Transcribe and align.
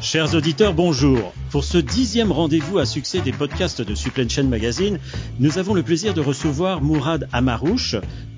Chers 0.00 0.36
auditeurs, 0.36 0.74
bonjour. 0.74 1.34
Pour 1.50 1.64
ce 1.64 1.76
dixième 1.76 2.30
rendez-vous 2.30 2.78
à 2.78 2.86
succès 2.86 3.20
des 3.20 3.32
podcasts 3.32 3.82
de 3.82 3.96
Supply 3.96 4.30
Chain 4.30 4.44
Magazine, 4.44 5.00
nous 5.40 5.58
avons 5.58 5.74
le 5.74 5.82
plaisir 5.82 6.14
de 6.14 6.20
recevoir 6.20 6.80
Mourad 6.80 7.28
Amarouche, 7.32 7.96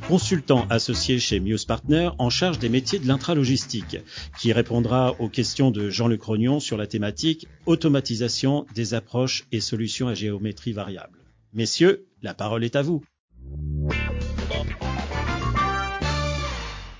consultant 0.09 0.67
associé 0.71 1.19
chez 1.19 1.39
Muse 1.39 1.67
Partner 1.67 2.11
en 2.19 2.31
charge 2.31 2.59
des 2.59 2.71
métiers 2.71 2.99
de 2.99 3.07
l'intralogistique, 3.07 3.99
qui 4.39 4.55
répondra 4.55 5.15
aux 5.19 5.29
questions 5.29 5.71
de 5.71 5.91
Jean-Luc 5.91 6.23
Rognon 6.23 6.61
sur 6.61 6.79
la 6.79 6.87
thématique 6.87 7.47
automatisation 7.67 8.65
des 8.75 8.95
approches 8.95 9.45
et 9.53 9.61
solutions 9.61 10.09
à 10.09 10.15
géométrie 10.15 10.73
variable. 10.73 11.19
Messieurs, 11.53 12.07
la 12.23 12.33
parole 12.33 12.65
est 12.65 12.75
à 12.75 12.81
vous. 12.81 13.05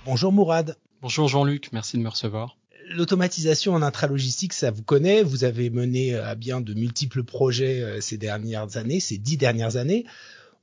Bonjour 0.05 0.33
Mourad. 0.33 0.77
Bonjour 1.01 1.29
Jean-Luc, 1.29 1.73
merci 1.73 1.97
de 1.97 2.03
me 2.03 2.11
recevoir. 2.11 2.60
L'automatisation 2.93 3.75
en 3.75 3.83
intralogistique, 3.83 4.53
ça 4.53 4.73
vous 4.73 4.83
connaît. 4.83 5.23
Vous 5.23 5.45
avez 5.45 5.71
mené 5.71 6.17
à 6.17 6.35
bien 6.35 6.61
de 6.61 6.75
multiples 6.75 7.23
projets 7.23 7.83
euh, 7.83 8.01
ces 8.01 8.19
dernières 8.19 8.77
années, 8.77 8.99
ces 8.99 9.17
dix 9.17 9.37
dernières 9.37 9.77
années. 9.77 10.07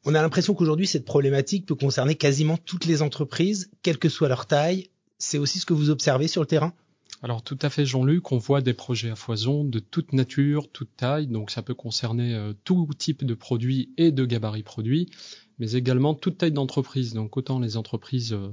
On 0.04 0.14
a 0.14 0.22
l'impression 0.22 0.54
qu'aujourd'hui, 0.54 0.88
cette 0.88 1.06
problématique 1.06 1.66
peut 1.66 1.76
concerner 1.76 2.16
quasiment 2.16 2.58
toutes 2.58 2.86
les 2.86 3.02
entreprises, 3.02 3.72
quelle 3.82 3.98
que 3.98 4.10
soit 4.10 4.28
leur 4.28 4.46
taille. 4.46 4.90
C'est 5.18 5.38
aussi 5.38 5.60
ce 5.60 5.66
que 5.66 5.74
vous 5.74 5.90
observez 5.90 6.28
sur 6.28 6.42
le 6.42 6.48
terrain? 6.48 6.74
Alors 7.24 7.42
tout 7.42 7.58
à 7.62 7.70
fait 7.70 7.86
Jean-Luc, 7.86 8.32
on 8.32 8.38
voit 8.38 8.62
des 8.62 8.74
projets 8.74 9.10
à 9.10 9.16
foison 9.16 9.64
de 9.64 9.80
toute 9.80 10.14
nature, 10.14 10.70
toute 10.72 10.96
taille, 10.96 11.28
donc 11.28 11.50
ça 11.50 11.64
peut 11.64 11.74
concerner 11.74 12.36
euh, 12.36 12.54
tout 12.64 12.88
type 12.96 13.26
de 13.26 13.34
produits 13.34 13.90
et 13.98 14.12
de 14.12 14.24
gabarits 14.24 14.64
produits, 14.64 15.10
mais 15.58 15.72
également 15.72 16.14
toute 16.14 16.38
taille 16.38 16.52
d'entreprise, 16.52 17.14
donc 17.14 17.36
autant 17.36 17.60
les 17.60 17.76
entreprises 17.76 18.34
euh, 18.34 18.38
euh, 18.38 18.52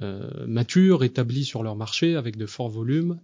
matures, 0.00 1.04
établies 1.04 1.44
sur 1.44 1.62
leur 1.62 1.76
marché 1.76 2.16
avec 2.16 2.36
de 2.36 2.46
forts 2.46 2.70
volumes, 2.70 3.20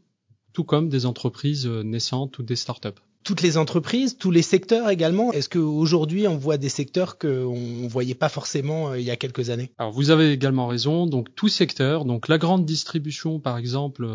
tout 0.52 0.64
comme 0.64 0.88
des 0.88 1.06
entreprises 1.06 1.66
euh, 1.66 1.82
naissantes 1.82 2.38
ou 2.38 2.42
des 2.42 2.56
startups 2.56 3.00
toutes 3.24 3.42
les 3.42 3.58
entreprises, 3.58 4.16
tous 4.16 4.30
les 4.30 4.40
secteurs 4.40 4.88
également 4.88 5.32
Est-ce 5.32 5.50
qu'aujourd'hui 5.50 6.26
on 6.26 6.38
voit 6.38 6.56
des 6.56 6.70
secteurs 6.70 7.18
qu'on 7.18 7.28
ne 7.60 7.86
voyait 7.86 8.14
pas 8.14 8.30
forcément 8.30 8.90
euh, 8.90 8.98
il 8.98 9.04
y 9.04 9.10
a 9.10 9.16
quelques 9.16 9.50
années? 9.50 9.70
Alors 9.76 9.92
vous 9.92 10.08
avez 10.08 10.32
également 10.32 10.66
raison. 10.66 11.04
Donc 11.04 11.34
tout 11.34 11.48
secteur, 11.48 12.06
donc 12.06 12.28
la 12.28 12.38
grande 12.38 12.64
distribution 12.64 13.38
par 13.38 13.58
exemple, 13.58 14.08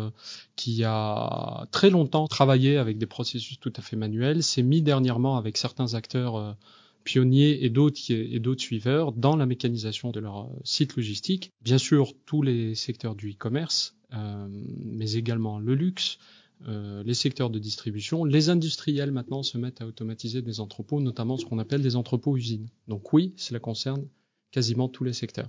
qui 0.56 0.82
a 0.84 1.68
très 1.70 1.90
longtemps 1.90 2.26
travaillé 2.26 2.76
avec 2.76 2.98
des 2.98 3.06
processus 3.06 3.60
tout 3.60 3.72
à 3.76 3.82
fait 3.82 3.94
manuels, 3.94 4.42
s'est 4.42 4.64
mis 4.64 4.82
dernièrement 4.82 5.36
avec 5.36 5.58
certains 5.58 5.94
acteurs 5.94 6.56
pionniers 7.04 7.64
et 7.64 7.70
d'autres 7.70 8.10
et 8.10 8.40
d'autres 8.40 8.62
suiveurs 8.62 9.12
dans 9.12 9.36
la 9.36 9.46
mécanisation 9.46 10.10
de 10.10 10.20
leur 10.20 10.50
site 10.64 10.96
logistique. 10.96 11.52
Bien 11.62 11.78
sûr, 11.78 12.12
tous 12.26 12.42
les 12.42 12.74
secteurs 12.74 13.14
du 13.14 13.32
e-commerce, 13.32 13.96
euh, 14.14 14.48
mais 14.50 15.12
également 15.12 15.58
le 15.58 15.74
luxe, 15.74 16.18
euh, 16.66 17.02
les 17.04 17.14
secteurs 17.14 17.50
de 17.50 17.58
distribution, 17.58 18.24
les 18.24 18.48
industriels 18.48 19.12
maintenant 19.12 19.42
se 19.42 19.58
mettent 19.58 19.82
à 19.82 19.86
automatiser 19.86 20.40
des 20.40 20.60
entrepôts, 20.60 21.00
notamment 21.00 21.36
ce 21.36 21.44
qu'on 21.44 21.58
appelle 21.58 21.82
des 21.82 21.96
entrepôts 21.96 22.36
usines. 22.36 22.68
Donc 22.88 23.12
oui, 23.12 23.34
cela 23.36 23.60
concerne 23.60 24.06
quasiment 24.50 24.88
tous 24.88 25.04
les 25.04 25.12
secteurs. 25.12 25.48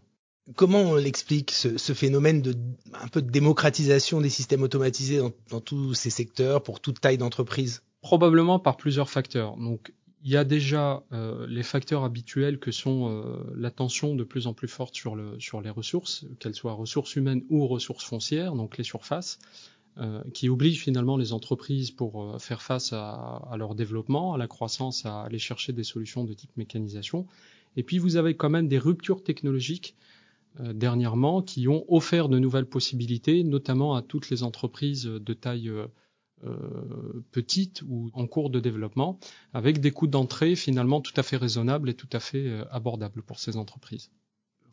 Comment 0.56 0.82
on 0.82 0.96
l'explique 0.96 1.52
ce, 1.52 1.78
ce, 1.78 1.94
phénomène 1.94 2.42
de 2.42 2.56
un 2.94 3.08
peu 3.08 3.22
de 3.22 3.32
démocratisation 3.32 4.22
des 4.22 4.30
systèmes 4.30 4.62
automatisés 4.62 5.18
dans, 5.18 5.32
dans 5.50 5.62
tous 5.62 5.96
ces 5.96 6.12
secteurs 6.12 6.62
pour 6.62 6.82
toute 6.82 7.00
taille 7.00 7.18
d'entreprise? 7.18 7.82
Probablement 8.02 8.60
par 8.60 8.78
plusieurs 8.78 9.10
facteurs. 9.10 9.58
Donc 9.58 9.92
il 10.26 10.32
y 10.32 10.38
a 10.38 10.44
déjà 10.44 11.04
euh, 11.14 11.46
les 11.48 11.62
facteurs 11.62 12.04
habituels 12.04 12.58
que 12.58 12.72
sont 12.72 13.10
euh, 13.10 13.38
l'attention 13.56 14.16
de 14.16 14.24
plus 14.24 14.48
en 14.48 14.56
plus 14.56 14.68
forte 14.68 14.96
sur, 14.96 15.16
sur 15.38 15.62
les 15.62 15.70
ressources, 15.70 16.26
qu'elles 16.40 16.56
soient 16.56 16.74
ressources 16.74 17.16
humaines 17.16 17.44
ou 17.50 17.68
ressources 17.68 18.04
foncières, 18.04 18.56
donc 18.56 18.80
les 18.80 18.84
surfaces, 18.84 19.38
euh, 20.00 20.24
qui 20.34 20.50
obligent 20.50 20.82
finalement 20.82 21.16
les 21.16 21.32
entreprises 21.32 21.92
pour 21.92 22.24
euh, 22.24 22.40
faire 22.40 22.64
face 22.64 22.92
à, 22.92 23.56
leur 23.56 23.76
développement, 23.76 24.34
à 24.34 24.40
la 24.40 24.48
croissance, 24.48 25.06
à 25.06 25.22
aller 25.22 25.38
chercher 25.38 25.74
des 25.74 25.84
solutions 25.84 26.24
de 26.24 26.34
type 26.34 26.58
mécanisation. 26.58 27.28
Et 27.78 27.84
puis 27.84 28.00
vous 28.00 28.18
avez 28.18 28.36
quand 28.36 28.50
même 28.50 28.68
des 28.68 28.80
ruptures 28.80 29.24
technologiques 29.24 29.96
dernièrement 30.60 31.42
qui 31.42 31.68
ont 31.68 31.84
offert 31.90 32.30
de 32.30 32.40
nouvelles 32.40 32.66
possibilités, 32.66 33.44
notamment 33.44 33.94
à 33.94 34.02
toutes 34.02 34.30
les 34.30 34.42
entreprises 34.42 35.04
de 35.04 35.34
taille 35.34 35.70
euh, 36.44 37.24
petite 37.32 37.82
ou 37.88 38.10
en 38.14 38.28
cours 38.28 38.50
de 38.50 38.60
développement, 38.60 39.20
avec 39.54 39.80
des 39.80 39.92
coûts 39.92 40.08
d'entrée 40.08 40.56
finalement 40.56 41.02
tout 41.02 41.14
à 41.16 41.24
fait 41.24 41.38
raisonnables 41.38 41.90
et 41.90 41.94
tout 41.94 42.10
à 42.12 42.20
fait 42.20 42.48
euh, 42.48 42.66
abordables 42.72 43.22
pour 43.22 43.40
ces 43.40 43.58
entreprises 43.58 44.12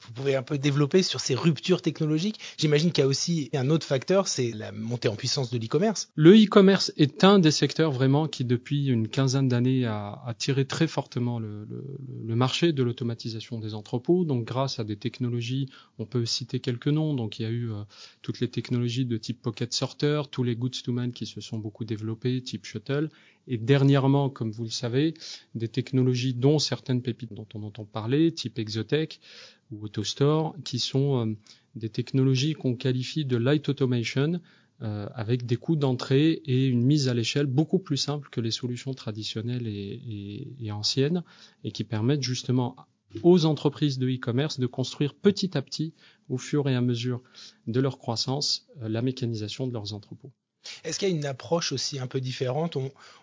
vous 0.06 0.12
pouvez 0.12 0.34
un 0.34 0.42
peu 0.42 0.58
développer 0.58 1.02
sur 1.02 1.20
ces 1.20 1.34
ruptures 1.34 1.82
technologiques. 1.82 2.38
J'imagine 2.58 2.92
qu'il 2.92 3.02
y 3.02 3.04
a 3.04 3.08
aussi 3.08 3.50
un 3.54 3.70
autre 3.70 3.86
facteur, 3.86 4.28
c'est 4.28 4.52
la 4.52 4.72
montée 4.72 5.08
en 5.08 5.16
puissance 5.16 5.50
de 5.50 5.58
l'e-commerce. 5.58 6.10
Le 6.14 6.32
e-commerce 6.34 6.92
est 6.96 7.24
un 7.24 7.38
des 7.38 7.50
secteurs 7.50 7.92
vraiment 7.92 8.28
qui, 8.28 8.44
depuis 8.44 8.86
une 8.88 9.08
quinzaine 9.08 9.48
d'années, 9.48 9.86
a, 9.86 10.34
tiré 10.38 10.64
très 10.64 10.86
fortement 10.86 11.38
le 11.38 12.34
marché 12.34 12.72
de 12.72 12.82
l'automatisation 12.82 13.58
des 13.58 13.74
entrepôts. 13.74 14.24
Donc, 14.24 14.44
grâce 14.44 14.78
à 14.78 14.84
des 14.84 14.96
technologies, 14.96 15.68
on 15.98 16.06
peut 16.06 16.24
citer 16.26 16.60
quelques 16.60 16.88
noms. 16.88 17.14
Donc, 17.14 17.38
il 17.38 17.42
y 17.42 17.46
a 17.46 17.50
eu 17.50 17.70
euh, 17.70 17.82
toutes 18.22 18.40
les 18.40 18.48
technologies 18.48 19.06
de 19.06 19.16
type 19.16 19.40
Pocket 19.42 19.72
Sorter, 19.72 20.22
tous 20.30 20.42
les 20.42 20.56
goods 20.56 20.70
to 20.84 20.92
man 20.92 21.12
qui 21.12 21.26
se 21.26 21.40
sont 21.40 21.58
beaucoup 21.58 21.84
développés, 21.84 22.42
type 22.42 22.64
Shuttle, 22.64 23.10
et 23.46 23.58
dernièrement, 23.58 24.30
comme 24.30 24.50
vous 24.50 24.64
le 24.64 24.70
savez, 24.70 25.14
des 25.54 25.68
technologies 25.68 26.34
dont 26.34 26.58
certaines 26.58 27.02
pépites 27.02 27.32
dont 27.32 27.48
on 27.54 27.62
entend 27.62 27.84
parler, 27.84 28.32
type 28.32 28.58
Exotech 28.58 29.20
ou 29.70 29.84
AutoStore, 29.84 30.54
qui 30.64 30.78
sont 30.78 31.26
euh, 31.26 31.34
des 31.74 31.88
technologies 31.88 32.54
qu'on 32.54 32.74
qualifie 32.74 33.24
de 33.24 33.36
light 33.36 33.68
automation, 33.68 34.40
euh, 34.82 35.08
avec 35.14 35.46
des 35.46 35.54
coûts 35.54 35.76
d'entrée 35.76 36.42
et 36.44 36.66
une 36.66 36.82
mise 36.82 37.08
à 37.08 37.14
l'échelle 37.14 37.46
beaucoup 37.46 37.78
plus 37.78 37.96
simple 37.96 38.28
que 38.30 38.40
les 38.40 38.50
solutions 38.50 38.94
traditionnelles 38.94 39.68
et, 39.68 40.72
anciennes, 40.72 41.22
et 41.62 41.70
qui 41.70 41.84
permettent 41.84 42.24
justement 42.24 42.74
aux 43.22 43.44
entreprises 43.44 43.98
de 43.98 44.08
e-commerce 44.08 44.58
de 44.58 44.66
construire 44.66 45.14
petit 45.14 45.56
à 45.56 45.62
petit, 45.62 45.94
au 46.28 46.36
fur 46.36 46.68
et 46.68 46.74
à 46.74 46.80
mesure 46.80 47.22
de 47.68 47.78
leur 47.78 47.98
croissance, 47.98 48.66
euh, 48.82 48.88
la 48.88 49.02
mécanisation 49.02 49.68
de 49.68 49.72
leurs 49.72 49.94
entrepôts. 49.94 50.32
Est-ce 50.84 50.98
qu'il 50.98 51.08
y 51.08 51.12
a 51.12 51.14
une 51.14 51.26
approche 51.26 51.72
aussi 51.72 51.98
un 51.98 52.06
peu 52.06 52.20
différente? 52.20 52.76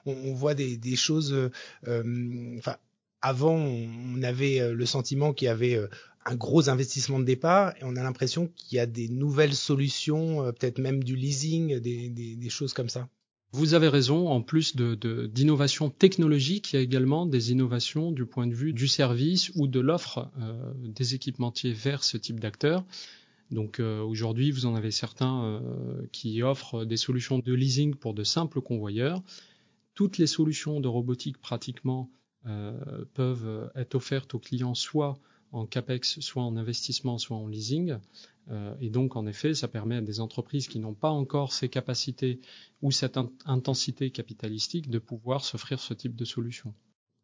On, 0.06 0.34
voit 0.34 0.54
des, 0.54 0.96
choses. 0.96 1.34
Euh, 1.88 2.58
enfin, 2.58 2.78
avant, 3.22 3.56
on 3.56 4.24
avait 4.24 4.62
euh, 4.62 4.74
le 4.74 4.86
sentiment 4.86 5.34
qu'il 5.34 5.48
y 5.48 5.50
avait 5.50 5.76
euh, 5.76 5.88
un 6.26 6.36
gros 6.36 6.70
investissement 6.70 7.20
de 7.20 7.26
départ 7.26 7.74
et 7.78 7.84
on 7.84 7.96
a 7.96 8.04
l'impression 8.04 8.50
qu'il 8.56 8.78
y 8.78 8.80
a 8.80 8.86
des 8.86 9.10
nouvelles 9.10 9.56
solutions, 9.56 10.46
euh, 10.46 10.52
peut-être 10.52 10.80
même 10.80 11.04
du 11.04 11.16
leasing, 11.16 11.80
des, 11.80 12.50
choses 12.50 12.74
comme 12.74 12.90
ça. 12.90 13.08
Vous 13.52 13.74
avez 13.74 13.88
raison, 13.88 14.28
en 14.28 14.42
plus 14.42 14.76
d'innovation 14.76 15.88
de, 15.88 15.92
de, 15.92 15.98
technologique, 15.98 16.72
il 16.72 16.76
y 16.76 16.80
a 16.80 16.82
également 16.82 17.26
des 17.26 17.52
innovations 17.52 18.12
du 18.12 18.26
point 18.26 18.46
de 18.46 18.54
vue 18.54 18.74
du 18.74 18.88
service 18.88 19.52
ou 19.56 19.68
de 19.68 19.80
l'offre 19.80 20.30
euh, 20.40 20.72
des 20.76 21.16
équipementiers 21.16 21.74
vers 21.74 22.04
ce 22.04 22.18
type 22.18 22.40
d'acteurs. 22.40 22.86
Donc 23.52 23.80
euh, 23.80 24.02
aujourd'hui, 24.02 24.52
vous 24.52 24.66
en 24.66 24.76
avez 24.76 24.92
certains 24.92 25.44
euh, 25.44 26.06
qui 26.12 26.44
offrent 26.44 26.86
des 26.86 26.98
solutions 26.98 27.40
de 27.40 27.54
leasing 27.54 27.96
pour 27.96 28.14
de 28.14 28.24
simples 28.24 28.62
convoyeurs. 28.62 29.22
Toutes 29.96 30.18
les 30.18 30.28
solutions 30.28 30.80
de 30.80 30.88
robotique 30.88 31.40
pratiquement 31.40 32.10
euh, 32.46 33.06
peuvent 33.14 33.72
être 33.76 33.96
offertes 33.96 34.34
aux 34.36 34.40
clients 34.40 34.76
soit 34.76 35.18
en 35.52 35.66
capex, 35.66 36.20
soit 36.20 36.44
en 36.44 36.56
investissement, 36.58 37.18
soit 37.18 37.38
en 37.38 37.48
leasing. 37.48 37.98
Et 38.82 38.90
donc, 38.90 39.16
en 39.16 39.28
effet, 39.28 39.54
ça 39.54 39.68
permet 39.68 39.98
à 39.98 40.02
des 40.02 40.20
entreprises 40.20 40.68
qui 40.68 40.80
n'ont 40.80 40.96
pas 40.96 41.12
encore 41.12 41.54
ces 41.54 41.70
capacités 41.70 42.40
ou 42.82 42.92
cette 42.92 43.16
in 43.18 43.30
intensité 43.46 44.10
capitalistique 44.10 44.90
de 44.90 44.98
pouvoir 44.98 45.44
s'offrir 45.44 45.80
ce 45.80 45.94
type 45.94 46.16
de 46.16 46.26
solution 46.26 46.74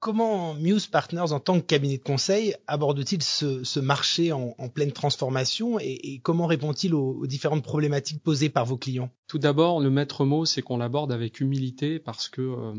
comment 0.06 0.54
Muse 0.54 0.86
Partners, 0.86 1.32
en 1.32 1.40
tant 1.40 1.60
que 1.60 1.66
cabinet 1.66 1.98
de 1.98 2.04
conseil, 2.04 2.54
aborde-t-il 2.68 3.24
ce, 3.24 3.80
marché 3.80 4.32
en, 4.32 4.54
pleine 4.72 4.92
transformation 4.92 5.80
et, 5.80 6.20
comment 6.22 6.46
répond-il 6.46 6.94
aux, 6.94 7.26
différentes 7.26 7.64
problématiques 7.64 8.22
posées 8.22 8.50
par 8.50 8.68
vos 8.68 8.78
clients? 8.78 9.10
Tout 9.26 9.40
d'abord, 9.40 9.80
le 9.80 9.90
maître 9.90 10.24
mot, 10.24 10.46
c'est 10.46 10.62
qu'on 10.62 10.78
l'aborde 10.78 11.12
avec 11.12 11.40
humilité 11.40 11.98
parce 11.98 12.30
que 12.30 12.42
euh, 12.42 12.74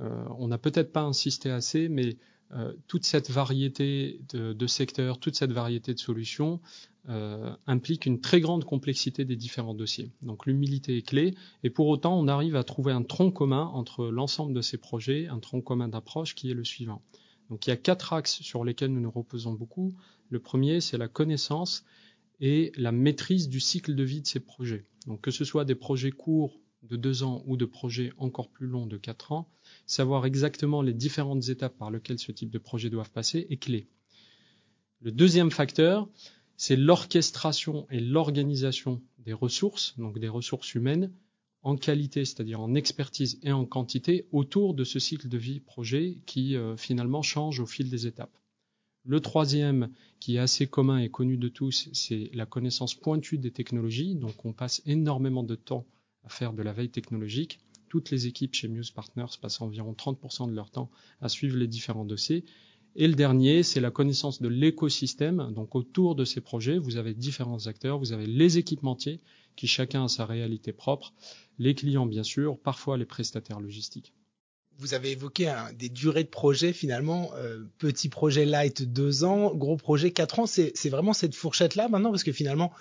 euh, 0.00 0.24
on 0.40 0.48
n'a 0.48 0.58
peut-être 0.58 0.90
pas 0.90 1.02
insisté 1.02 1.48
assez, 1.48 1.88
mais 1.88 2.16
euh, 2.56 2.72
toute 2.88 3.04
cette 3.04 3.30
variété 3.30 4.18
de, 4.32 4.66
secteurs, 4.66 5.20
toute 5.20 5.36
cette 5.36 5.52
variété 5.52 5.94
de 5.94 6.00
solutions 6.00 6.60
euh, 7.08 7.54
implique 7.66 8.06
une 8.06 8.20
très 8.20 8.40
grande 8.40 8.64
complexité 8.64 9.24
des 9.24 9.36
différents 9.36 9.74
dossiers. 9.74 10.10
Donc 10.22 10.46
l'humilité 10.46 10.96
est 10.96 11.06
clé, 11.06 11.34
et 11.62 11.70
pour 11.70 11.88
autant 11.88 12.18
on 12.18 12.28
arrive 12.28 12.56
à 12.56 12.64
trouver 12.64 12.92
un 12.92 13.02
tronc 13.02 13.30
commun 13.30 13.64
entre 13.74 14.06
l'ensemble 14.06 14.54
de 14.54 14.62
ces 14.62 14.78
projets, 14.78 15.28
un 15.28 15.38
tronc 15.38 15.60
commun 15.60 15.88
d'approche 15.88 16.34
qui 16.34 16.50
est 16.50 16.54
le 16.54 16.64
suivant. 16.64 17.02
Donc 17.50 17.66
il 17.66 17.70
y 17.70 17.72
a 17.72 17.76
quatre 17.76 18.12
axes 18.12 18.40
sur 18.40 18.64
lesquels 18.64 18.92
nous 18.92 19.00
nous 19.00 19.10
reposons 19.10 19.52
beaucoup. 19.52 19.94
Le 20.30 20.38
premier, 20.38 20.80
c'est 20.80 20.96
la 20.96 21.08
connaissance 21.08 21.84
et 22.40 22.72
la 22.76 22.90
maîtrise 22.90 23.48
du 23.48 23.60
cycle 23.60 23.94
de 23.94 24.02
vie 24.02 24.22
de 24.22 24.26
ces 24.26 24.40
projets. 24.40 24.86
Donc 25.06 25.20
que 25.20 25.30
ce 25.30 25.44
soit 25.44 25.64
des 25.64 25.74
projets 25.74 26.10
courts 26.10 26.58
de 26.84 26.96
deux 26.96 27.22
ans 27.22 27.42
ou 27.46 27.56
de 27.56 27.64
projets 27.64 28.12
encore 28.18 28.48
plus 28.48 28.66
longs 28.66 28.86
de 28.86 28.96
quatre 28.96 29.32
ans, 29.32 29.48
savoir 29.86 30.26
exactement 30.26 30.82
les 30.82 30.92
différentes 30.92 31.48
étapes 31.48 31.76
par 31.76 31.90
lesquelles 31.90 32.18
ce 32.18 32.32
type 32.32 32.50
de 32.50 32.58
projet 32.58 32.90
doivent 32.90 33.10
passer 33.10 33.46
est 33.50 33.56
clé. 33.56 33.88
Le 35.00 35.12
deuxième 35.12 35.50
facteur, 35.50 36.08
c'est 36.56 36.76
l'orchestration 36.76 37.86
et 37.90 38.00
l'organisation 38.00 39.00
des 39.18 39.32
ressources, 39.32 39.94
donc 39.98 40.18
des 40.18 40.28
ressources 40.28 40.74
humaines, 40.74 41.12
en 41.62 41.76
qualité, 41.76 42.24
c'est-à-dire 42.24 42.60
en 42.60 42.74
expertise 42.74 43.38
et 43.42 43.52
en 43.52 43.64
quantité, 43.64 44.26
autour 44.32 44.74
de 44.74 44.84
ce 44.84 44.98
cycle 44.98 45.28
de 45.28 45.38
vie 45.38 45.60
projet 45.60 46.18
qui 46.26 46.56
euh, 46.56 46.76
finalement 46.76 47.22
change 47.22 47.58
au 47.58 47.66
fil 47.66 47.88
des 47.88 48.06
étapes. 48.06 48.36
Le 49.06 49.20
troisième, 49.20 49.90
qui 50.18 50.36
est 50.36 50.38
assez 50.38 50.66
commun 50.66 50.98
et 50.98 51.10
connu 51.10 51.36
de 51.36 51.48
tous, 51.48 51.88
c'est 51.92 52.30
la 52.32 52.46
connaissance 52.46 52.94
pointue 52.94 53.38
des 53.38 53.50
technologies. 53.50 54.14
Donc 54.14 54.44
on 54.44 54.52
passe 54.52 54.82
énormément 54.86 55.42
de 55.42 55.54
temps 55.54 55.86
à 56.24 56.28
faire 56.30 56.54
de 56.54 56.62
la 56.62 56.72
veille 56.72 56.90
technologique. 56.90 57.60
Toutes 57.88 58.10
les 58.10 58.26
équipes 58.26 58.54
chez 58.54 58.68
Muse 58.68 58.90
Partners 58.90 59.36
passent 59.40 59.60
environ 59.60 59.92
30% 59.92 60.48
de 60.48 60.54
leur 60.54 60.70
temps 60.70 60.90
à 61.20 61.28
suivre 61.28 61.58
les 61.58 61.68
différents 61.68 62.06
dossiers. 62.06 62.44
Et 62.96 63.08
le 63.08 63.14
dernier, 63.14 63.62
c'est 63.62 63.80
la 63.80 63.90
connaissance 63.90 64.40
de 64.40 64.48
l'écosystème. 64.48 65.52
Donc 65.52 65.74
autour 65.74 66.14
de 66.14 66.24
ces 66.24 66.40
projets, 66.40 66.78
vous 66.78 66.96
avez 66.96 67.12
différents 67.14 67.66
acteurs, 67.66 67.98
vous 67.98 68.12
avez 68.12 68.26
les 68.26 68.58
équipementiers 68.58 69.20
qui 69.56 69.66
chacun 69.66 70.04
a 70.04 70.08
sa 70.08 70.26
réalité 70.26 70.72
propre, 70.72 71.12
les 71.58 71.74
clients 71.74 72.06
bien 72.06 72.22
sûr, 72.22 72.58
parfois 72.58 72.96
les 72.96 73.04
prestataires 73.04 73.60
logistiques. 73.60 74.12
Vous 74.78 74.94
avez 74.94 75.12
évoqué 75.12 75.54
des 75.78 75.88
durées 75.88 76.24
de 76.24 76.28
projet 76.28 76.72
finalement, 76.72 77.30
euh, 77.36 77.62
petit 77.78 78.08
projet 78.08 78.44
light 78.44 78.82
deux 78.82 79.22
ans, 79.22 79.54
gros 79.54 79.76
projet 79.76 80.10
quatre 80.10 80.40
ans. 80.40 80.46
C'est 80.46 80.88
vraiment 80.88 81.12
cette 81.12 81.34
fourchette 81.34 81.76
là 81.76 81.88
maintenant 81.88 82.10
parce 82.10 82.24
que 82.24 82.32
finalement 82.32 82.72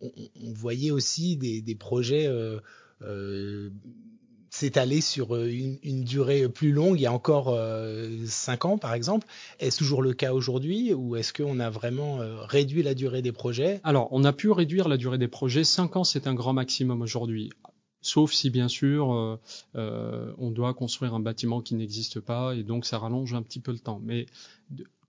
on, 0.00 0.52
voyait 0.52 0.92
aussi 0.92 1.36
des, 1.36 1.74
projets 1.74 2.26
euh, 2.26 2.60
euh, 3.02 3.70
s'étaler 4.50 5.00
sur 5.00 5.34
euh, 5.34 5.48
une, 5.48 6.04
durée 6.04 6.48
plus 6.48 6.72
longue, 6.72 6.98
il 6.98 7.02
y 7.02 7.06
a 7.06 7.12
encore 7.12 7.48
euh, 7.48 8.08
cinq 8.26 8.64
ans 8.64 8.78
par 8.78 8.92
exemple. 8.94 9.26
Est-ce 9.60 9.78
toujours 9.78 10.02
le 10.02 10.12
cas 10.12 10.32
aujourd'hui 10.32 10.92
ou 10.92 11.16
est-ce 11.16 11.32
qu'on 11.32 11.60
a 11.60 11.70
vraiment 11.70 12.20
euh, 12.20 12.42
réduit 12.42 12.82
la 12.82 12.94
durée 12.94 13.22
des 13.22 13.32
projets? 13.32 13.80
Alors, 13.84 14.08
on 14.10 14.24
a 14.24 14.32
pu 14.32 14.50
réduire 14.50 14.88
la 14.88 14.96
durée 14.96 15.18
des 15.18 15.28
projets. 15.28 15.64
Cinq 15.64 15.96
ans, 15.96 16.04
c'est 16.04 16.26
un 16.26 16.34
grand 16.34 16.52
maximum 16.52 17.00
aujourd'hui. 17.00 17.50
Sauf 18.02 18.32
si 18.32 18.48
bien 18.48 18.68
sûr 18.68 19.38
on 19.74 20.50
doit 20.50 20.72
construire 20.72 21.12
un 21.12 21.20
bâtiment 21.20 21.60
qui 21.60 21.74
n'existe 21.74 22.18
pas 22.18 22.54
et 22.54 22.62
donc 22.62 22.86
ça 22.86 22.98
rallonge 22.98 23.34
un 23.34 23.42
petit 23.42 23.60
peu 23.60 23.72
le 23.72 23.78
temps. 23.78 24.00
Mais 24.02 24.24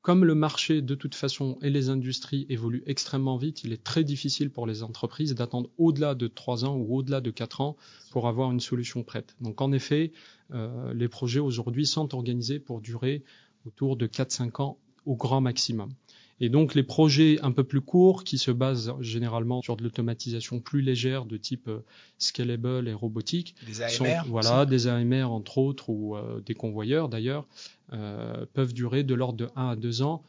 comme 0.02 0.26
le 0.26 0.34
marché 0.34 0.82
de 0.82 0.96
toute 0.96 1.14
façon 1.14 1.58
et 1.62 1.70
les 1.70 1.90
industries 1.90 2.46
évoluent 2.50 2.84
extrêmement 2.88 3.38
vite, 3.38 3.64
il 3.64 3.72
est 3.72 3.84
très 3.84 4.04
difficile 4.04 4.50
pour 4.50 4.66
les 4.66 4.82
entreprises 4.82 5.36
d'attendre 5.36 5.70
au-delà 5.78 6.16
de 6.16 6.28
trois 6.28 6.66
ans 6.66 6.76
ou 6.76 6.96
au-delà 6.96 7.22
de 7.22 7.30
quatre 7.30 7.62
ans 7.62 7.78
pour 8.10 8.28
avoir 8.28 8.52
une 8.52 8.60
solution 8.60 9.04
prête. 9.04 9.36
Donc 9.42 9.62
en 9.62 9.72
effet, 9.72 10.12
euh, 10.54 10.94
les 10.94 11.08
projets 11.08 11.40
aujourd'hui 11.40 11.86
sont 11.86 12.16
organisés 12.16 12.60
pour 12.60 12.82
durer 12.82 13.24
autour 13.66 13.96
de 13.96 14.08
4-5 14.08 14.62
ans 14.62 14.78
au 15.06 15.16
grand 15.16 15.42
maximum. 15.42 15.94
Et 16.44 16.50
donc 16.50 16.74
les 16.74 16.82
projets 16.82 17.40
un 17.44 17.52
peu 17.52 17.64
plus 17.64 17.82
courts 17.82 18.24
qui 18.24 18.40
se 18.40 18.50
basent 18.50 18.94
généralement 19.00 19.62
sur 19.62 19.78
de 19.78 19.84
l'automatisation 19.84 20.60
plus 20.60 20.82
légère 20.82 21.26
de 21.26 21.38
type 21.38 21.68
euh, 21.68 21.86
scalable 22.18 22.88
et 22.88 22.94
robotique, 22.94 23.56
des 23.68 23.84
AMR, 23.84 24.24
voilà, 24.28 24.66
des 24.66 24.88
AMR 24.88 25.32
entre 25.32 25.60
autres 25.60 25.90
ou 25.90 26.18
euh, 26.18 26.42
des 26.42 26.56
convoyeurs 26.56 27.10
d'ailleurs, 27.10 27.46
euh, 27.94 28.48
peuvent 28.54 28.74
durer 28.74 29.04
de 29.04 29.14
l'ordre 29.14 29.38
de 29.38 29.50
1 29.56 29.70
à 29.70 29.76
2 29.76 30.02
ans 30.02 30.24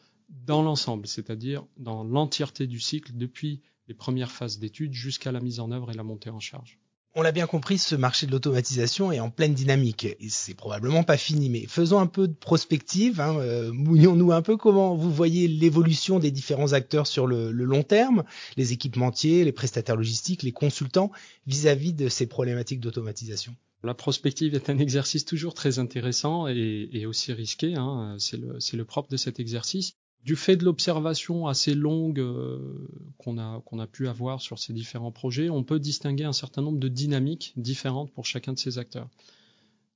dans 0.47 0.63
l'ensemble, 0.63 1.07
c'est-à-dire 1.07 1.65
dans 1.79 2.05
l'entièreté 2.05 2.67
du 2.67 2.79
cycle 2.79 3.13
depuis 3.15 3.63
les 3.89 3.95
premières 3.95 4.31
phases 4.31 4.59
d'études 4.59 4.93
jusqu'à 4.93 5.33
la 5.33 5.41
mise 5.41 5.61
en 5.61 5.73
œuvre 5.73 5.91
et 5.93 5.95
la 5.95 6.05
montée 6.05 6.31
en 6.31 6.41
charge. 6.41 6.79
On 7.15 7.21
l'a 7.21 7.33
bien 7.33 7.47
compris, 7.47 7.77
ce 7.77 7.95
marché 7.95 8.27
de 8.27 8.33
l'automatisation 8.33 9.13
est 9.13 9.21
en 9.21 9.29
pleine 9.29 9.53
dynamique. 9.53 10.05
Et 10.05 10.31
c'est 10.31 10.55
probablement 10.55 11.03
pas 11.03 11.19
fini, 11.19 11.51
mais 11.51 11.67
faisons 11.67 12.01
un 12.01 12.07
peu 12.07 12.27
de 12.27 12.33
prospective. 12.33 13.21
Hein, 13.21 13.37
euh, 13.37 13.71
mouillons-nous 13.71 14.33
un 14.33 14.41
peu. 14.41 14.57
Comment 14.57 14.95
vous 14.95 15.13
voyez 15.13 15.47
l'évolution 15.47 16.19
des 16.19 16.31
différents 16.31 16.73
acteurs 16.73 17.07
sur 17.07 17.27
le, 17.27 17.51
long 17.51 17.83
terme, 17.83 18.25
les 18.57 18.73
équipementiers, 18.73 19.45
les 19.45 19.53
prestataires 19.53 19.97
logistiques, 19.97 20.43
les 20.43 20.53
consultants, 20.53 21.13
vis-à-vis 21.47 21.93
de 21.93 22.09
ces 22.09 22.27
problématiques 22.27 22.81
d'automatisation? 22.81 23.55
La 23.83 23.93
prospective 23.93 24.55
est 24.55 24.71
un 24.71 24.79
exercice 24.79 25.27
toujours 25.27 25.53
très 25.53 25.79
intéressant 25.79 26.47
et, 26.49 27.05
aussi 27.05 27.35
risqué. 27.35 27.75
Hein. 27.75 28.17
C'est 28.19 28.77
le 28.77 28.85
propre 28.87 29.11
de 29.11 29.19
cet 29.19 29.39
exercice 29.39 29.97
du 30.25 30.37
fait 30.37 30.57
de 30.57 30.65
l'observation 30.65 31.49
assez 31.49 31.75
longue 31.75 32.21
euh, 32.21 32.89
qu'on 33.19 33.39
a, 33.39 33.87
pu 33.87 34.07
avoir 34.07 34.41
sur 34.41 34.59
ces 34.59 34.73
différents 34.73 35.11
projets, 35.11 35.51
on 35.51 35.65
peut 35.65 35.81
distinguer 35.81 36.25
un 36.25 36.33
certain 36.33 36.63
nombre 36.63 36.79
de 36.79 36.89
dynamiques 36.89 37.53
différentes 37.57 38.13
pour 38.13 38.25
chacun 38.25 38.53
de 38.53 38.59
ces 38.59 38.79
acteurs. 38.79 39.09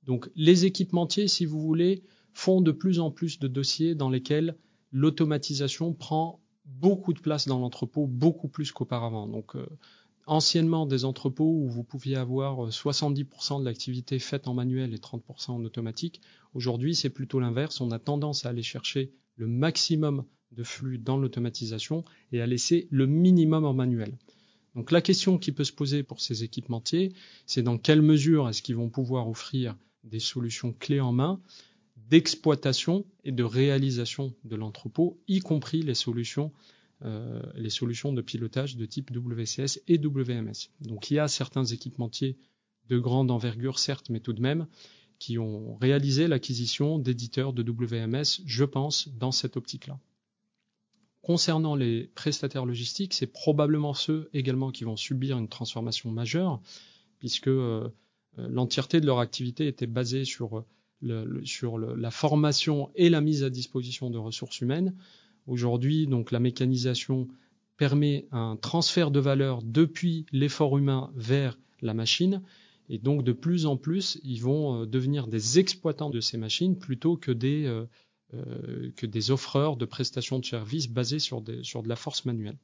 Donc 0.03 0.29
les 0.35 0.65
équipementiers, 0.65 1.27
si 1.27 1.45
vous 1.45 1.61
voulez, 1.61 2.03
font 2.33 2.61
de 2.61 2.71
plus 2.71 2.99
en 2.99 3.09
plus 3.09 3.39
de 3.39 3.47
dossiers 3.47 3.95
dans 3.95 4.09
lesquels 4.09 4.57
l'automatisation 4.91 5.93
prend 5.93 6.39
beaucoup 6.65 7.13
de 7.13 7.19
place 7.19 7.47
dans 7.47 7.59
l'entrepôt, 7.59 8.05
beaucoup 8.05 8.49
plus 8.49 8.71
qu'auparavant. 8.71 9.27
Donc 9.27 9.55
euh, 9.55 9.65
anciennement 10.25 10.85
des 10.85 11.05
entrepôts 11.05 11.61
où 11.61 11.69
vous 11.69 11.83
pouviez 11.83 12.17
avoir 12.17 12.67
70% 12.67 13.61
de 13.61 13.65
l'activité 13.65 14.19
faite 14.19 14.49
en 14.49 14.53
manuel 14.53 14.93
et 14.93 14.97
30% 14.97 15.51
en 15.51 15.63
automatique, 15.63 16.21
aujourd'hui 16.53 16.95
c'est 16.95 17.09
plutôt 17.09 17.39
l'inverse, 17.39 17.79
on 17.79 17.91
a 17.91 17.99
tendance 17.99 18.45
à 18.45 18.49
aller 18.49 18.63
chercher 18.63 19.13
le 19.37 19.47
maximum 19.47 20.25
de 20.51 20.63
flux 20.63 20.97
dans 20.97 21.17
l'automatisation 21.17 22.03
et 22.31 22.41
à 22.41 22.47
laisser 22.47 22.87
le 22.91 23.05
minimum 23.05 23.65
en 23.65 23.73
manuel. 23.73 24.17
Donc 24.75 24.91
la 24.91 25.01
question 25.01 25.37
qui 25.37 25.51
peut 25.51 25.63
se 25.63 25.73
poser 25.73 26.03
pour 26.03 26.21
ces 26.21 26.43
équipementiers, 26.43 27.13
c'est 27.45 27.63
dans 27.63 27.77
quelle 27.77 28.01
mesure 28.01 28.47
est-ce 28.49 28.61
qu'ils 28.61 28.75
vont 28.75 28.89
pouvoir 28.89 29.27
offrir 29.29 29.75
des 30.03 30.19
solutions 30.19 30.73
clés 30.73 30.99
en 30.99 31.13
main 31.13 31.41
d'exploitation 32.09 33.05
et 33.23 33.31
de 33.31 33.43
réalisation 33.43 34.33
de 34.43 34.55
l'entrepôt, 34.55 35.19
y 35.27 35.39
compris 35.39 35.81
les 35.81 35.95
solutions, 35.95 36.53
euh, 37.03 37.41
les 37.55 37.69
solutions 37.69 38.13
de 38.13 38.21
pilotage 38.21 38.77
de 38.77 38.85
type 38.85 39.11
WCS 39.11 39.81
et 39.87 39.97
WMS. 39.97 40.69
Donc 40.81 41.11
il 41.11 41.15
y 41.15 41.19
a 41.19 41.27
certains 41.27 41.65
équipementiers 41.65 42.37
de 42.87 42.97
grande 42.97 43.31
envergure, 43.31 43.79
certes, 43.79 44.09
mais 44.09 44.19
tout 44.19 44.33
de 44.33 44.41
même, 44.41 44.67
qui 45.19 45.37
ont 45.39 45.75
réalisé 45.77 46.27
l'acquisition 46.27 46.99
d'éditeurs 46.99 47.53
de 47.53 47.63
WMS, 47.63 48.41
je 48.45 48.63
pense, 48.63 49.09
dans 49.09 49.31
cette 49.31 49.57
optique-là. 49.57 49.99
Concernant 51.21 51.75
les 51.75 52.09
prestataires 52.15 52.65
logistiques, 52.65 53.13
c'est 53.13 53.27
probablement 53.27 53.93
ceux 53.93 54.29
également 54.33 54.71
qui 54.71 54.83
vont 54.83 54.95
subir 54.95 55.37
une 55.37 55.49
transformation 55.49 56.11
majeure, 56.11 56.61
puisque 57.19 57.47
euh, 57.47 57.89
euh, 58.39 58.47
l'entièreté 58.47 59.01
de 59.01 59.05
leur 59.05 59.19
activité 59.19 59.67
était 59.67 59.87
basée 59.87 60.23
sur, 60.23 60.63
sur 61.43 61.77
la 61.79 62.11
formation 62.11 62.91
et 62.95 63.09
la 63.09 63.21
mise 63.21 63.43
à 63.43 63.49
disposition 63.49 64.09
de 64.09 64.17
ressources 64.17 64.61
humaines. 64.61 64.95
Aujourd'hui, 65.47 66.07
donc 66.07 66.31
la 66.31 66.39
mécanisation 66.39 67.27
permet 67.77 68.27
un 68.31 68.55
transfert 68.55 69.11
de 69.11 69.19
valeur 69.19 69.61
depuis 69.63 70.25
l'effort 70.31 70.77
humain 70.77 71.11
vers 71.15 71.57
la 71.81 71.93
machine, 71.93 72.41
et 72.89 72.97
donc 72.99 73.23
de 73.23 73.33
plus 73.33 73.65
en 73.65 73.77
plus, 73.77 74.19
ils 74.23 74.41
vont 74.41 74.81
euh, 74.81 74.85
devenir 74.85 75.27
des 75.27 75.59
exploitants 75.59 76.09
de 76.09 76.19
ces 76.19 76.37
machines 76.37 76.77
plutôt 76.77 77.17
que 77.17 77.31
des, 77.31 77.65
euh, 77.65 77.85
euh, 78.33 79.29
offreurs 79.29 79.77
de 79.77 79.85
prestations 79.85 80.39
de 80.39 80.45
services 80.45 80.89
basés 80.89 81.19
sur, 81.19 81.43
sur 81.63 81.83
de 81.83 81.89
la 81.89 81.95
force 81.95 82.25
manuelle. 82.25 82.57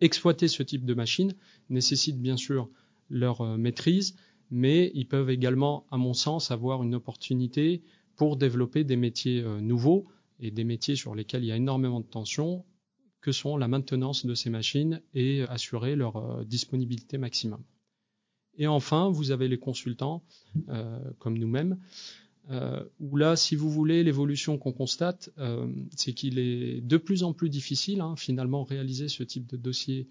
Exploiter 0.00 0.48
ce 0.48 0.62
type 0.62 0.84
de 0.84 0.94
machines 0.94 1.34
nécessite 1.70 2.20
bien 2.20 2.36
sûr 2.36 2.68
leur 3.10 3.42
maîtrise, 3.58 4.16
mais 4.50 4.92
ils 4.94 5.08
peuvent 5.08 5.30
également, 5.30 5.86
à 5.90 5.96
mon 5.96 6.14
sens, 6.14 6.50
avoir 6.50 6.82
une 6.82 6.94
opportunité 6.94 7.82
pour 8.14 8.36
développer 8.36 8.84
des 8.84 8.96
métiers 8.96 9.42
nouveaux 9.60 10.06
et 10.38 10.50
des 10.52 10.62
métiers 10.62 10.94
sur 10.94 11.14
lesquels 11.14 11.42
il 11.42 11.48
y 11.48 11.52
a 11.52 11.56
énormément 11.56 12.00
de 12.00 12.06
tension, 12.06 12.64
que 13.20 13.32
sont 13.32 13.56
la 13.56 13.66
maintenance 13.66 14.24
de 14.24 14.34
ces 14.34 14.50
machines 14.50 15.02
et 15.14 15.42
assurer 15.48 15.96
leur 15.96 16.44
disponibilité 16.44 17.18
maximum. 17.18 17.64
Et 18.58 18.66
enfin, 18.66 19.08
vous 19.08 19.30
avez 19.30 19.48
les 19.48 19.58
consultants, 19.58 20.22
euh, 20.68 20.98
comme 21.18 21.38
nous-mêmes, 21.38 21.78
euh, 22.50 22.82
où 22.98 23.16
là, 23.16 23.36
si 23.36 23.54
vous 23.54 23.70
voulez, 23.70 24.02
l'évolution 24.02 24.58
qu'on 24.58 24.72
constate, 24.72 25.30
euh, 25.38 25.66
c'est 25.96 26.12
qu'il 26.12 26.38
est 26.38 26.80
de 26.80 26.96
plus 26.96 27.22
en 27.22 27.32
plus 27.32 27.50
difficile, 27.50 28.00
hein, 28.00 28.16
finalement, 28.16 28.64
réaliser 28.64 29.08
ce 29.08 29.22
type 29.22 29.46
de 29.46 29.56
dossier, 29.56 30.08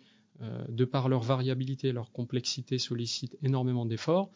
de 0.69 0.85
par 0.85 1.09
leur 1.09 1.23
variabilité, 1.23 1.91
leur 1.91 2.11
complexité, 2.11 2.77
sollicite 2.77 3.35
énormément 3.41 3.87
d'efforts. 3.87 4.29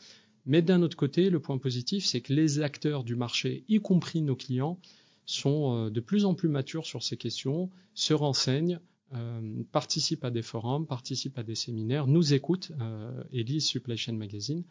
Mais 0.48 0.64
d'un 0.64 0.82
autre 0.82 0.98
côté, 0.98 1.30
le 1.30 1.40
point 1.40 1.60
positif, 1.60 2.06
c'est 2.06 2.22
que 2.22 2.34
les 2.34 2.60
acteurs 2.60 3.04
du 3.04 3.16
marché, 3.16 3.64
y 3.70 3.78
compris 3.78 4.24
nos 4.24 4.36
clients, 4.36 4.80
sont 5.28 5.92
de 5.92 6.00
plus 6.00 6.26
en 6.26 6.34
plus 6.34 6.50
matures 6.50 6.88
sur 6.88 7.04
ces 7.04 7.18
questions, 7.18 7.70
se 7.94 8.16
renseignent, 8.16 8.80
euh, 9.14 9.64
participent 9.74 10.24
à 10.24 10.32
des 10.32 10.42
forums, 10.42 10.88
participent 10.88 11.38
à 11.38 11.44
des 11.44 11.56
séminaires, 11.56 12.08
nous 12.08 12.34
écoutent 12.34 12.72
euh, 12.80 13.24
et 13.34 13.44
lisent 13.44 13.66
Supply 13.66 13.98
Chain 13.98 14.14
Magazine 14.14 14.64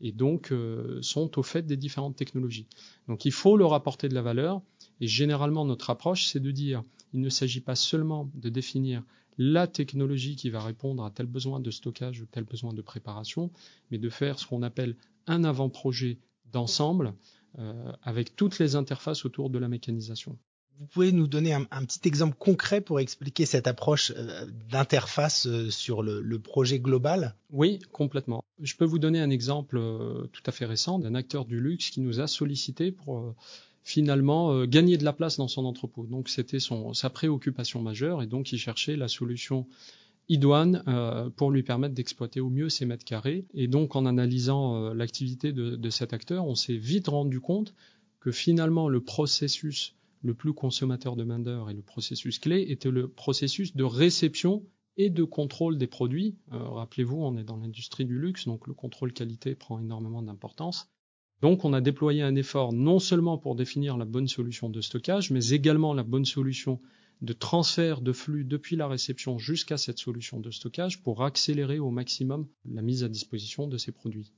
et 0.00 0.12
donc 0.12 0.52
euh, 0.52 1.02
sont 1.02 1.38
au 1.38 1.42
fait 1.42 1.62
des 1.62 1.76
différentes 1.76 2.14
technologies. 2.14 2.66
Donc 3.08 3.24
il 3.24 3.32
faut 3.32 3.56
leur 3.56 3.74
apporter 3.74 4.08
de 4.08 4.14
la 4.14 4.22
valeur 4.22 4.62
et 5.00 5.08
généralement 5.08 5.64
notre 5.64 5.90
approche 5.90 6.26
c'est 6.26 6.38
de 6.38 6.52
dire 6.52 6.84
il 7.12 7.20
ne 7.20 7.28
s'agit 7.28 7.60
pas 7.60 7.74
seulement 7.74 8.30
de 8.34 8.48
définir 8.48 9.02
la 9.38 9.66
technologie 9.66 10.36
qui 10.36 10.50
va 10.50 10.62
répondre 10.62 11.04
à 11.04 11.10
tel 11.10 11.26
besoin 11.26 11.58
de 11.58 11.72
stockage 11.72 12.20
ou 12.20 12.26
tel 12.26 12.44
besoin 12.44 12.72
de 12.72 12.82
préparation, 12.82 13.50
mais 13.90 13.98
de 13.98 14.08
faire 14.08 14.38
ce 14.38 14.46
qu'on 14.46 14.62
appelle 14.62 14.94
un 15.26 15.42
avant-projet 15.42 16.18
d'ensemble 16.52 17.14
avec 18.02 18.36
toutes 18.36 18.58
les 18.58 18.76
interfaces 18.76 19.24
autour 19.24 19.50
de 19.50 19.58
la 19.58 19.68
mécanisation 19.68 20.38
Vous 20.80 20.86
pouvez 20.86 21.12
nous 21.12 21.26
donner 21.26 21.52
un, 21.52 21.64
petit 21.66 22.08
exemple 22.08 22.36
concret 22.38 22.80
pour 22.80 23.00
expliquer 23.00 23.44
cette 23.44 23.66
approche 23.66 24.14
euh, 24.16 24.46
d'interface 24.70 25.46
euh, 25.46 25.68
sur 25.68 26.02
le, 26.02 26.38
projet 26.38 26.80
global? 26.80 27.34
Oui, 27.50 27.80
complètement. 27.92 28.42
Je 28.62 28.74
peux 28.76 28.86
vous 28.86 28.98
donner 28.98 29.20
un 29.20 29.28
exemple 29.28 29.76
euh, 29.76 30.26
tout 30.32 30.42
à 30.46 30.52
fait 30.52 30.64
récent 30.64 30.98
d'un 30.98 31.14
acteur 31.14 31.44
du 31.44 31.60
luxe 31.60 31.90
qui 31.90 32.00
nous 32.00 32.18
a 32.18 32.26
sollicité 32.26 32.92
pour 32.92 33.34
finalement 33.84 34.64
gagner 34.64 34.96
de 34.96 35.04
la 35.04 35.12
place 35.12 35.36
dans 35.36 35.48
son 35.48 35.66
entrepôt. 35.66 36.06
Donc 36.06 36.30
c'était 36.30 36.60
sa 36.60 37.10
préoccupation 37.10 37.82
majeure 37.82 38.22
et 38.22 38.26
donc 38.26 38.50
il 38.52 38.58
cherchait 38.58 38.96
la 38.96 39.08
solution 39.08 39.66
idoine 40.30 40.82
pour 41.36 41.50
lui 41.50 41.62
permettre 41.62 41.94
d'exploiter 41.94 42.40
au 42.40 42.48
mieux 42.48 42.70
ses 42.70 42.86
mètres 42.86 43.04
carrés. 43.04 43.44
Et 43.52 43.68
donc 43.68 43.96
en 43.96 44.06
analysant 44.06 44.94
l'activité 44.94 45.52
de, 45.52 45.76
de, 45.76 45.90
cet 45.90 46.12
acteur, 46.12 46.46
on 46.46 46.54
s'est 46.54 46.76
vite 46.76 47.08
rendu 47.08 47.40
compte 47.40 47.74
que 48.20 48.32
finalement 48.32 48.88
le 48.88 49.00
processus 49.00 49.94
le 50.22 50.34
plus 50.34 50.52
consommateur 50.52 51.16
de 51.16 51.24
main-d'œuvre 51.24 51.70
et 51.70 51.74
le 51.74 51.82
processus 51.82 52.38
clé 52.38 52.66
était 52.68 52.90
le 52.90 53.08
processus 53.08 53.74
de 53.74 53.84
réception 53.84 54.64
et 54.96 55.10
de 55.10 55.24
contrôle 55.24 55.78
des 55.78 55.86
produits. 55.86 56.36
Euh, 56.52 56.58
rappelez-vous, 56.58 57.16
on 57.16 57.36
est 57.36 57.44
dans 57.44 57.56
l'industrie 57.56 58.04
du 58.04 58.18
luxe, 58.18 58.46
donc 58.46 58.66
le 58.66 58.74
contrôle 58.74 59.12
qualité 59.12 59.54
prend 59.54 59.78
énormément 59.78 60.22
d'importance. 60.22 60.90
Donc 61.40 61.64
on 61.64 61.72
a 61.72 61.80
déployé 61.80 62.22
un 62.22 62.36
effort 62.36 62.72
non 62.72 62.98
seulement 62.98 63.38
pour 63.38 63.54
définir 63.54 63.96
la 63.96 64.04
bonne 64.04 64.28
solution 64.28 64.68
de 64.68 64.80
stockage, 64.80 65.30
mais 65.30 65.48
également 65.50 65.94
la 65.94 66.02
bonne 66.02 66.26
solution 66.26 66.80
de 67.22 67.32
transfert 67.32 68.00
de 68.00 68.12
flux 68.12 68.44
depuis 68.44 68.76
la 68.76 68.88
réception 68.88 69.38
jusqu'à 69.38 69.78
cette 69.78 69.98
solution 69.98 70.40
de 70.40 70.50
stockage 70.50 71.02
pour 71.02 71.22
accélérer 71.22 71.78
au 71.78 71.90
maximum 71.90 72.46
la 72.66 72.82
mise 72.82 73.04
à 73.04 73.08
disposition 73.08 73.68
de 73.68 73.78
ces 73.78 73.92
produits. 73.92 74.32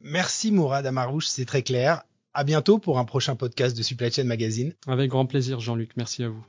Merci 0.00 0.52
Mourad 0.52 0.86
Amarouche, 0.86 1.26
c'est 1.26 1.44
très 1.44 1.62
clair. 1.62 2.02
À 2.34 2.44
bientôt 2.44 2.78
pour 2.78 2.98
un 2.98 3.04
prochain 3.04 3.36
podcast 3.36 3.76
de 3.76 3.82
Supply 3.82 4.10
Chain 4.10 4.24
Magazine. 4.24 4.74
Avec 4.86 5.10
grand 5.10 5.26
plaisir, 5.26 5.60
Jean-Luc. 5.60 5.92
Merci 5.96 6.24
à 6.24 6.28
vous. 6.28 6.44